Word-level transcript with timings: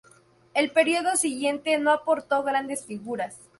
El 0.55 0.71
periodo 0.71 1.15
siguiente 1.15 1.77
no 1.77 1.91
aportó 1.91 2.41
grandes 2.41 2.83
figuras. 2.87 3.37